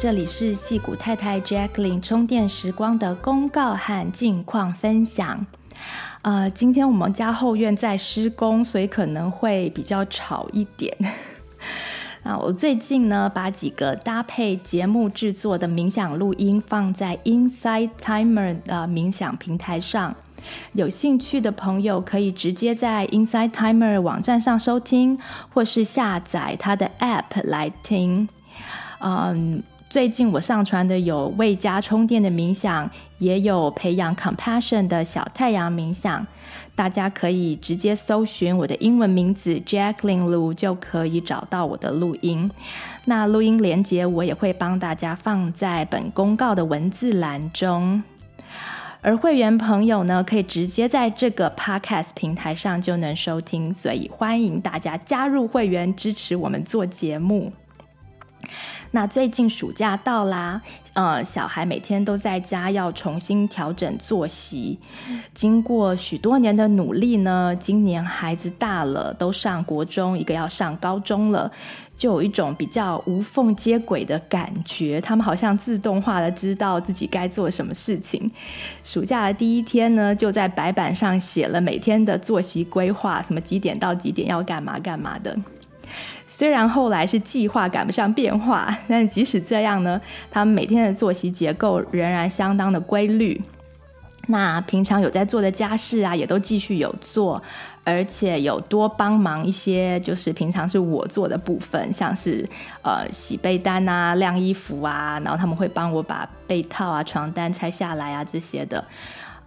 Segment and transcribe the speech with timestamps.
[0.00, 5.44] 这里是戏谷太太 Jacqueline 充电时光的公告和近况分享。
[6.22, 10.96] 呃，今天我们家后院在施工，所以可能会比较吵一点。
[12.24, 20.14] 啊，我最近呢，把几个搭配节目制作的冥想录音放在 Insight Timer 的冥想平台上，
[20.72, 25.18] 有兴趣的朋友可以直接在 Insight Timer 网站上收听，
[25.52, 28.30] 或是下载它的 App 来听。
[29.00, 29.62] 嗯。
[29.90, 32.88] 最近我上传的有为家充电的冥想，
[33.18, 36.24] 也有培养 compassion 的小太阳冥想，
[36.76, 42.48] 大家可以直接搜寻我的英文名字 Jacqueline Lu 就可以找到我的录音。
[43.06, 48.04] 那录音连接我也会帮大家放在本公告的文字栏中，
[49.00, 57.52] 而会员朋友呢，可以直接在这个 podcast 平台上就能收听，所以欢迎大家加入会员，支持我们做节目。
[58.92, 60.60] 那最近暑假到啦，
[60.94, 64.78] 呃，小孩每天都在家，要重新调整作息。
[65.32, 71.48] 经过许多年的努力呢，今年孩子大了，都上国中，一个要上高中了，
[71.96, 75.00] 就有一种比较无缝接轨的感觉。
[75.00, 78.28] 他们好像自动化的知道自己该做什么事情。
[78.82, 85.36] 暑假的第一天呢，就在白板上写了每天的作息规划，什么几点到几点要干嘛干嘛的。
[86.40, 93.38] 虽然后来是计划赶不上变化， 但即使这样呢，他们每天的作息结构仍然相当的规律。
[94.28, 97.42] 那平常有在做的家事啊，也都继续有做，
[97.84, 102.48] 而且有多帮忙一些，就是平常是我做的部分，像是
[102.80, 108.82] 呃洗被单啊、晾衣服啊，然后他们会帮我把被套啊、床单拆下来啊这些的。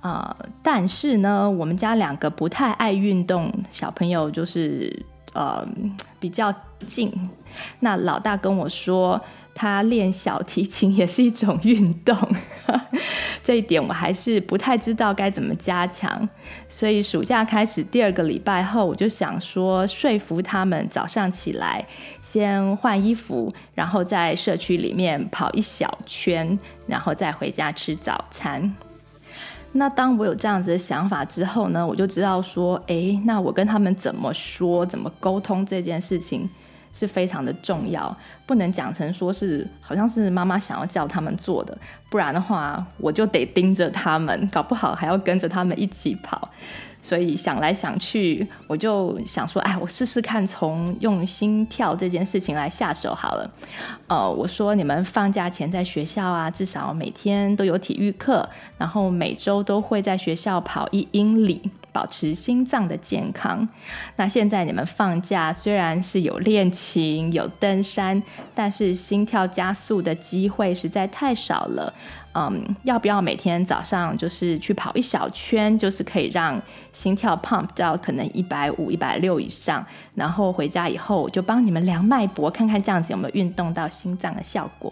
[0.02, 5.04] 呃，但是呢，我们家两个不太爱运动，小朋友就是。
[5.36, 5.68] 呃，
[6.20, 7.12] 比较近。
[7.80, 9.20] 那老大跟我说，
[9.54, 12.18] 他练小提琴也是一种运动，
[13.44, 16.28] 这一点我还是不太知道该怎么加强。
[16.68, 21.86] 所以暑假开始第二个礼拜后，我就想说，说服他们早上起来
[22.22, 26.58] 先换衣服，然后在社区里面跑一小圈，
[26.88, 28.76] 然后再回家吃早餐。
[29.76, 36.50] 那当我有这样子的想法之后呢，我就知道说，诶，那我跟他们怎么说、怎么沟通这件事情
[36.94, 38.16] 是非常的重要，
[38.46, 41.78] 不能讲成说是好像是妈妈想要叫他们做的，
[42.10, 46.50] 不然的话我就得盯着他们，搞不好还要跟着他们一起跑。
[47.02, 53.52] 所以想来想去，我就想说，哎，我试试看从用心跳这件事情来下手好了。
[54.08, 61.62] 呃，我说你们放假前在学校啊，至少每天都有体育课，然后每周都会在学校跑一英里，
[61.94, 63.70] 保持心脏的健康。
[64.18, 68.22] 那现在你们放假虽然是有练琴、有登山，
[68.54, 71.94] 但是心跳加速的机会实在太少了。
[72.36, 76.60] 嗯，要不要每天早上就是去跑一小圈，就是可以让
[76.92, 84.92] 心跳 pump 到可能一百五、一百六以上，然后回家以后我就帮你们量脉搏，看看这样子有没有运动到心脏的效果。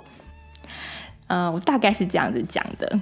[1.26, 3.00] 嗯，我大概是这样子讲的，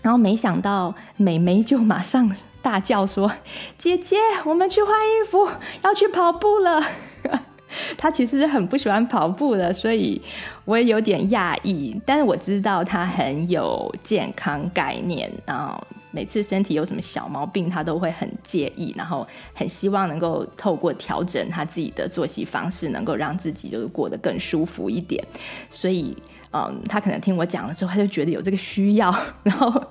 [0.00, 2.34] 然后没想到美眉就马上
[2.68, 3.32] 大叫说
[3.78, 5.48] ：“姐姐，我们去换衣服，
[5.82, 6.84] 要去跑步了。
[7.96, 10.20] ”他其实很不喜欢跑步的，所以
[10.66, 11.98] 我也有点讶异。
[12.04, 25.24] 但是我知道他很有健康概念，然后每次身体有什么小毛病，他都会很介意，然后很希望能够透过调整他自己的作息方式，能够让自己就是过得更舒服一点。
[25.70, 26.14] 所以，
[26.52, 29.14] 嗯，他可能听我讲了之后，他就觉得有这个需要。
[29.44, 29.84] 然后，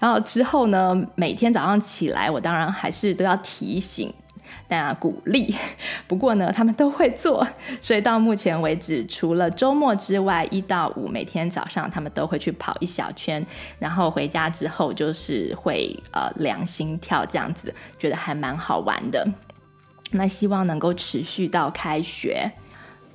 [0.00, 4.12] 然后之后呢，每天早上起来，我当然还是都要提醒。
[4.68, 5.54] 大家鼓励。
[6.06, 7.46] 不过呢，他们都会做，
[7.80, 13.44] 所以到目前为止，除了周末之外，一到五每天早上他们都会去跑一小圈，
[13.80, 19.26] 然后回家之后就是会呃量心跳这样子，觉得还蛮好玩的。
[20.12, 22.50] 那希望能够持续到开学。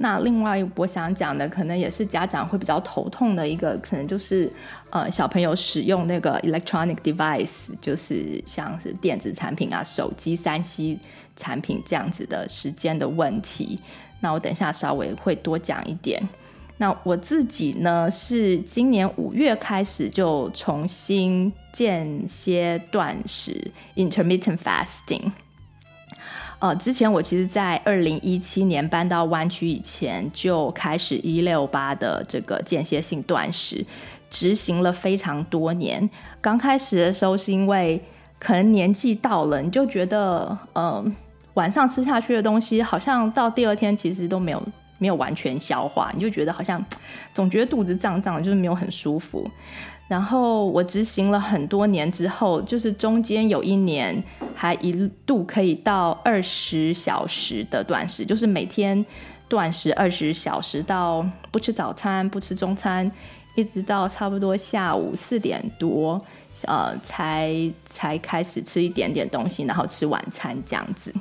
[0.01, 4.51] 那另外我想讲的，可能也是家长会比较头痛的一个，可能就是
[4.89, 10.97] 呃小朋友使用那个 electronic device，就是像是电子产品啊、手机、三 C
[11.35, 13.79] 产品这样子的时间的问题。
[14.21, 16.21] 那我等下稍微会多讲一点。
[16.77, 25.31] 那我自己呢，是今年五月开始就重新间歇断食 （intermittent fasting）。
[26.61, 33.83] 呃，之前我其实，在二零一七年搬到湾区以前，就开始一六八的这个间歇性断食，
[34.29, 36.07] 执行了非常多年。
[36.39, 37.99] 刚开始的时候，是因为
[38.37, 41.03] 可能年纪到了，你就觉得，呃，
[41.55, 44.61] 晚上吃下去的东西，好像到第二天其实都没有
[44.99, 46.85] 没有完全消化，你就觉得好像
[47.33, 49.49] 总觉得肚子胀胀，就是没有很舒服。
[50.11, 54.21] 然后我执行了很多年之后，就是中间有一年
[54.53, 54.91] 还一
[55.25, 59.05] 度可以到二十小时的断食，就是每天
[59.47, 63.09] 断食二十小时，到不吃早餐、不吃中餐，
[63.55, 66.21] 一直到差不多下午四点多，
[66.65, 71.13] 呃，才才开始吃一点点东西，然后吃晚餐这样子。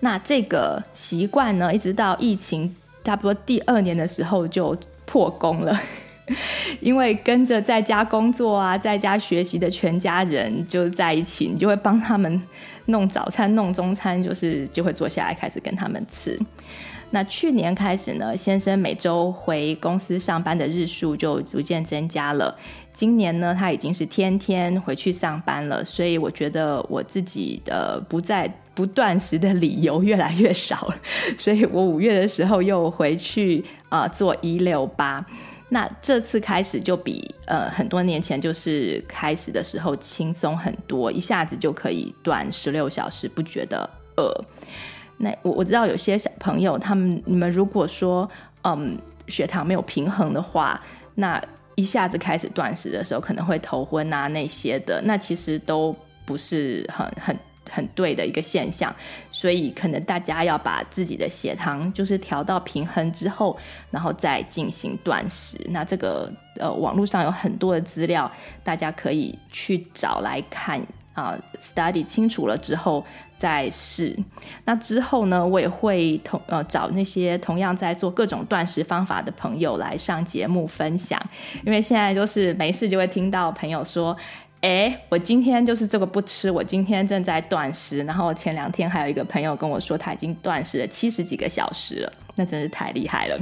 [0.00, 4.76] 那这个习惯呢，一直到疫情差不多第二年的时候就
[5.06, 5.80] 破功了。
[6.80, 12.42] 因为跟着在家工作啊，在家学习的全家人就在一起，你就会帮他们
[12.86, 16.38] 弄早餐、弄中餐，就是就会坐下来开始跟他们吃。
[17.10, 22.56] 那去年开始呢，先生每周回公司上班的日数就逐渐增加了。
[22.92, 30.96] 今年呢，他已经是天天回去上班了，所以我觉得我自己的不在不断食的理由越来越少了。
[31.38, 35.24] 所以我五月的时候又回去啊、做一六八。
[35.74, 44.32] 那这次开始就比呃很多年前就是开始的时候轻松很多，一下子就可以断十六小时不觉得饿。
[45.16, 48.30] 那我我知道有些小朋友他们你们如果说
[48.62, 50.80] 嗯血糖没有平衡的话，
[51.16, 51.42] 那
[51.74, 55.92] 一下子开始断食的时候可能会头昏啊那些的，那其实都
[56.24, 57.36] 不是很很。
[57.70, 58.94] 很对的一个现象，
[59.30, 63.56] 所以可能大家要把自己的血糖就是调到平衡之后，
[63.90, 65.58] 然后再进行断食。
[65.70, 68.30] 那这个呃，网络上有很多的资料，
[68.62, 70.80] 大家可以去找来看
[71.14, 73.04] 啊，，study 清楚了之后
[73.36, 74.16] 再试。
[74.64, 81.20] 那之后呢，我也会同呃找那些同样在做各种断食方法的朋友来上节目分享，
[81.64, 84.16] 因为现在就是没事就会听到朋友说。
[84.64, 87.98] 哎，我今天就是这个不吃，我今天正在断食。
[88.04, 93.38] 然后前两天还有一个朋友跟我说，他已经断食了七十几个小时了，那真是太厉害了。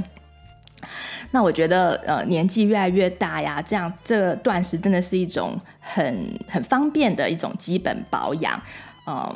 [1.31, 8.61] 那我觉得，呃，年纪越来越大呀，这样这断食真的是一种很很方便的一种基本保养。
[9.07, 9.33] 嗯，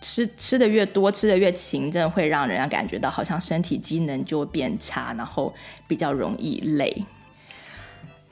[0.00, 5.54] 吃吃的越多，吃的越勤，真的会让人家感觉到好像身体机能就变差，然后
[5.86, 7.04] 比较容易累。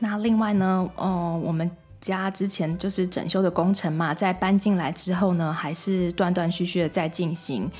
[0.00, 1.70] 那另外呢，嗯，我们。
[2.00, 7.70] 家之前就是整修的工程嘛，在搬进来之后呢，还是断断续续的在进行。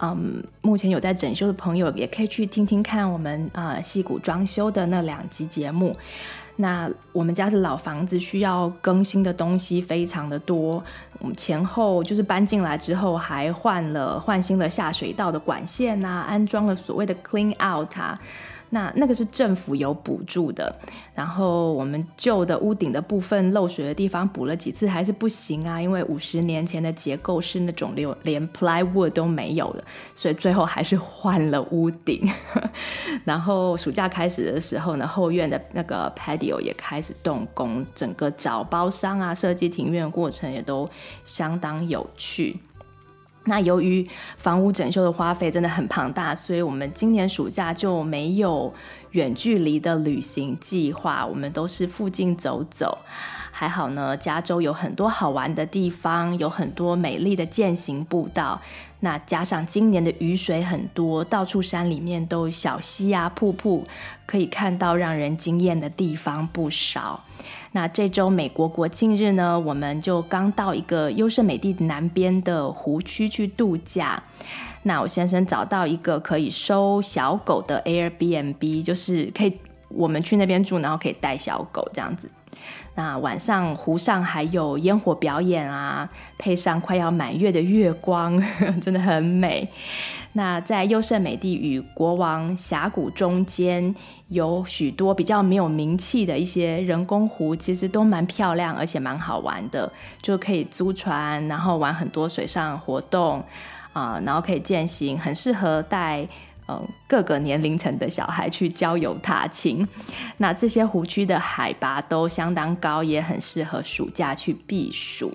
[0.00, 5.96] 嗯，目前有在整修的朋友也可以去听听看我们啊矽谷装修的那两集节目。
[6.56, 10.84] 那我们家是老房子，需要更新的东西非常的多。
[11.18, 18.20] 我们前后就是搬进来之后，还换了换新了下水道的管线啊，安装了所谓的 clean out 啊。
[18.74, 20.74] 那那个是政府有补助的，
[21.14, 29.84] 然后我们旧的屋顶的部分漏水的地方补了几次还是不行啊，因为五十年前的结构是那种连连 plywood 都没有的，
[30.16, 32.26] 所以最后还是换了屋顶。
[33.26, 40.88] 然后暑假开始的时候呢，后院的那个 patio 也开始动工，整个找包商啊，设计庭院的过程也都
[41.26, 42.58] 相当有趣。
[43.44, 44.06] 那由于
[44.36, 48.72] 房屋整修的花费真的很庞大，所以我们今年暑假就没有
[49.10, 52.98] 远距离的旅行计划，我们都是附近走走。
[53.54, 58.60] 还好呢，加州有很多好玩的地方，有很多美丽的健行步道。
[59.00, 63.84] 那加上今年的雨水很多，到处山里面都有小溪啊、瀑布，
[64.24, 67.24] 可以看到让人惊艳的地方不少。
[67.72, 74.22] 那这周美国国庆日呢，我们就刚到一个优胜美地南边的湖区去度假。
[74.82, 82.28] 那我先生找到一个可以收小狗的 Airbnb，就是可以我们去那边住，然后可以带小狗这样子。
[82.94, 88.42] 那晚上湖上还有烟火表演啊，配上快要满月的月光，
[88.80, 89.68] 真的很美。
[90.34, 93.94] 那在优胜美地与国王峡谷中间，
[94.28, 99.90] 有许多比较没有名气的一些人工湖，其实都蛮漂亮，而且蛮好玩的，
[100.20, 103.42] 就可以租船，然后玩很多水上活动
[103.92, 106.26] 啊、然后可以健行，很适合带。
[106.68, 109.86] 嗯各个年龄层的小孩去郊游踏青，
[110.36, 115.32] 那这些湖区的海拔都相当高，也很适合暑假去避暑。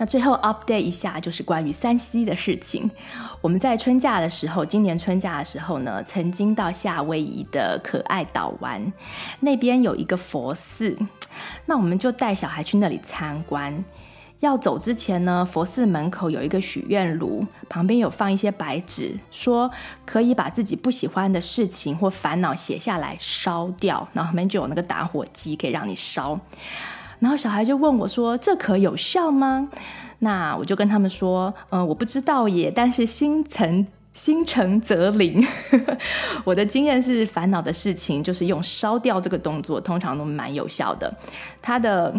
[0.00, 2.88] 那最后 update 一下，就是关于 3C 的事情。
[3.40, 8.92] 我们在春假的时候，今年春假的时候呢，曾经到夏威夷的可爱岛玩，
[9.40, 10.96] 那边有一个佛寺，
[11.66, 13.84] 那我们就带小孩去那里参观。
[14.40, 19.68] 要走之前呢，佛寺门口有一个许愿炉，旁边有放一些白纸，说
[20.06, 26.38] 可以把自己不喜欢的事情或烦恼写下来烧掉，然后旁边就有那个打火机可以让你烧。
[27.18, 29.68] 然后小孩就问我说：“这可有效吗？”
[30.20, 35.44] 那我就跟他们说：“嗯、呃，我不知道耶，但是心诚心诚则灵。
[36.44, 41.12] 我的经验是，烦恼的事情就是用烧掉这个动作，通常都蛮有效的。
[41.60, 42.14] 它的。”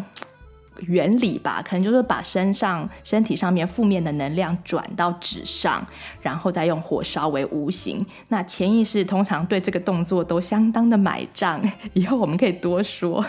[0.87, 5.85] 原理吧，可能就是把身上、身体上面负面的能量转到纸上，
[6.21, 8.05] 然后再用火烧为无形。
[8.29, 11.61] 那潜意识通常对这个动作都相当的买账。
[11.93, 13.25] 以后我们可以多说。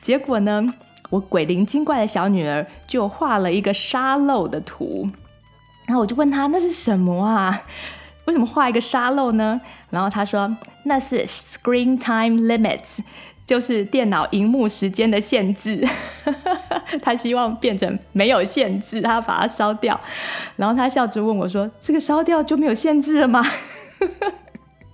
[0.00, 0.74] 结果呢，
[1.10, 5.08] 我鬼灵精怪的小女儿就画了一个沙漏的图，
[5.86, 7.62] 然后我就问她那是什么啊？
[8.26, 9.60] 为什么画一个沙漏呢？
[9.88, 12.98] 然后她说那是 Screen Time Limits。
[13.46, 15.86] 就是电脑荧幕时间的限制，
[17.00, 19.98] 他希望变成没有限制，他把它烧掉，
[20.56, 23.44] 然后他笑着问我说：“这个烧掉就没有限制了吗？”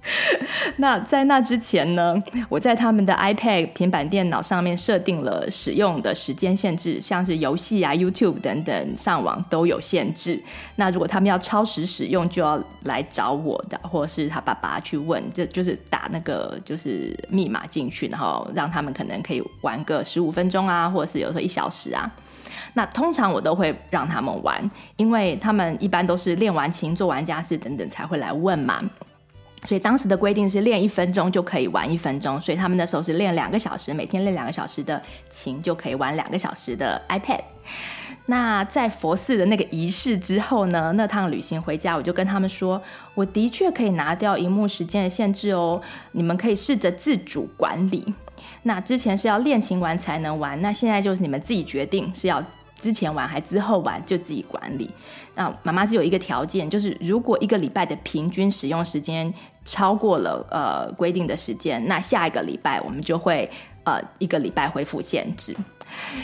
[0.78, 2.14] 那在那之前呢，
[2.48, 10.42] 我在他们的 iPad 平板电脑上面设定了使用的时间限制，像是游戏啊、YouTube 等等上网都有限制。
[10.76, 22.10] 那如果他们要超时使用，就要来找我的，或是他爸爸去问，就就是打那个就是密码进去，然后让他们可能可以玩个十五分钟啊，或者是有时候一小时啊。
[22.74, 28.82] 那通常我都会让他们玩，因为他们一般都是练完琴、做完家事等等才会来问嘛。
[29.64, 35.00] 所以当时的规定是练一分钟就可以玩一分钟，所以他们那时候是练两个小时，每天练两个小时的
[35.30, 37.40] 琴就可以玩两个小时的 iPad。
[38.26, 42.82] 那在佛寺的那个仪式之后呢，那趟旅行回家，我就跟他们说，
[43.14, 45.80] 我的确可以拿掉荧幕时间的限制哦，
[46.12, 48.12] 你们可以试着自主管理。
[48.64, 52.42] 那之前是要练琴完才能玩，那现在就是你们自己决定是要。
[52.78, 54.90] 之前玩还之后玩就自己管理。
[55.36, 59.32] 那妈妈只有一个条件，就是如果一个礼拜的平均使用时间
[59.64, 63.50] 超过了呃规定的时间，那下一个礼拜我们就会
[63.84, 65.54] 呃一个礼拜恢复限制。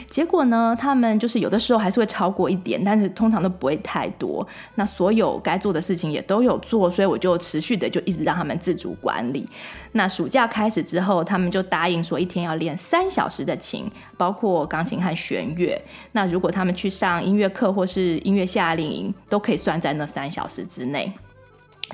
[0.09, 4.47] 结果呢，他们就是有的时候还是会超过一点，但是通常都不会太多。
[4.77, 9.47] 那所有该做的事情也都有做，所以我就持续的就一直让他们自主管理。
[9.93, 13.85] 那暑假开始之后，他们就答应说一天要练三小时的琴，
[14.17, 15.79] 包括钢琴和弦乐。
[16.13, 21.13] 那如果他们去上音乐课或是音乐夏令营，都可以算在那三小时之内。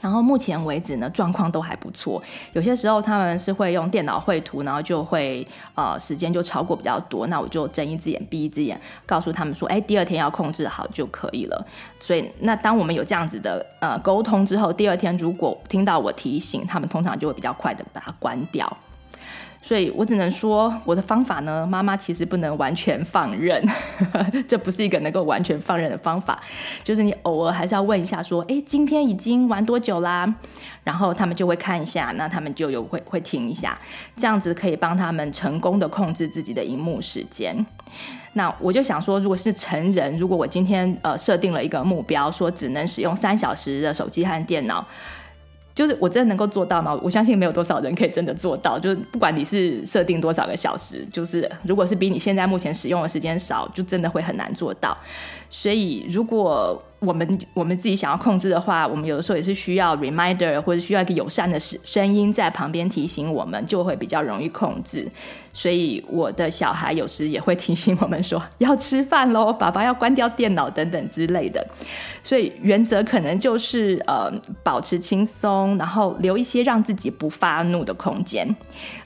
[0.02, 2.22] 然后目前为止呢，状况都还不错。
[2.52, 11.66] 有些时候他们是会用电脑绘图，然后就会呃时间就超过比较多，那我就睁一只眼闭一只眼，告诉他们说，哎，第二天要控制好就可以了。
[11.98, 18.76] 所以那当我们有这样子的呃沟通之后，第二天如果听到我提醒，他们通常就会比较快的把它关掉。
[19.66, 23.66] 所以我只能说，我的方法呢，妈妈其实不能完全放任，
[24.46, 26.38] 这不是一个能够完全放任的方法。
[26.82, 30.34] 就是你偶尔还是要问一下，说，诶，今天已经玩多久啦？
[30.82, 33.78] 然后他们就会看一下，那他们就有会会停一下，
[34.14, 37.64] 这样子可以帮他们成功的控制自己的荧幕时间。
[38.34, 44.86] 那我就想说，如果是成人，如果我今天呃设定了一个目标，说只能使用三小时的手机和电脑。
[45.74, 46.98] 就是我真的能够做到吗？
[47.02, 48.78] 我相信没有多少人可以真的做到。
[48.78, 54.96] 就是不管你是设定多少个小时，就是如果是比你现在目前使用的时间少，就真的会很难做到。
[55.56, 65.06] 所以如果我们我们自己想要控制的话，我们有的时候也是需要 reminder 或者需要一个友善的声声音在旁边提醒我们，就会比较容易控制。
[65.52, 71.64] 所以我的小孩有时也会提醒我们说要吃饭喽，爸爸要关掉电脑等等之类的。
[72.24, 74.32] 所以原则可能就是呃
[74.64, 78.44] 保持轻松，然后留一些让自己不发怒的空间。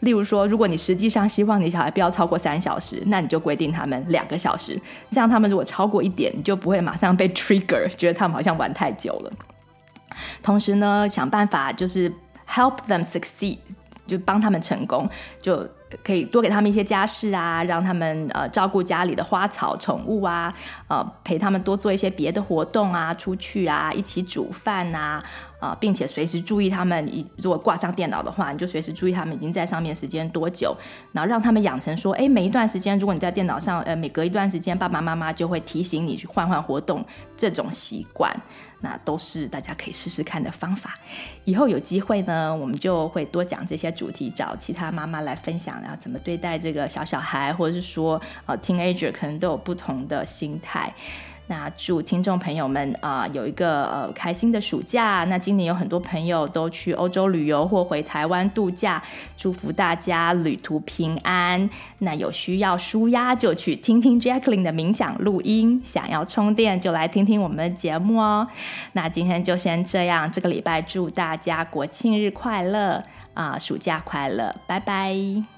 [0.00, 7.88] 例如说，如果你实际上希望你小孩不要超过三小时，那你就规定他们两个小时，这样他们如果超过一点，你就不会马上被 trigger。
[7.96, 9.32] 觉得他们好像玩太久了。
[10.42, 12.10] 同时呢，想办法就是
[12.48, 13.58] help them succeed，
[14.06, 15.08] 就帮他们成功。
[15.42, 15.68] 就
[16.04, 20.54] 可以多给他们一些家事啊，让他们呃照顾家里的花草宠物啊，
[20.88, 25.22] 呃陪他们多做一些别的活动啊，出去啊，一起煮饭啊，
[25.60, 30.76] 啊、呃，并且随时注意他们，如果挂上电脑的话，你就随时注意他们已经在上面时间多久，
[31.12, 37.04] 然后让他们养成说，哎，每一段时间如果你在电脑上，呃，每隔一段时间，爸爸妈妈就会提醒你去换换活动
[37.36, 38.34] 这种习惯。
[38.80, 40.94] 那都是大家可以试试看的方法。
[41.44, 50.92] 以后有机会呢，我们就会多讲这些主题，找其他妈妈来分享，然后怎么对待这个小小孩，或者是说，呃，teenager 可能都有不同的心态。
[51.48, 55.24] 那祝听众朋友们啊、有一个呃开心的暑假。
[55.24, 59.02] 那今年有很多朋友都去欧洲旅游或回台湾度假，
[59.36, 61.68] 祝福大家旅途平安。
[61.98, 68.46] 那有需要舒压就去听听 Jacqueline 的冥想录音，想要充电就来听听我们的节目哦。
[68.92, 73.02] 那今天就先这样，这个礼拜祝大家国庆日快乐
[73.34, 75.57] 啊、暑假快乐，拜拜。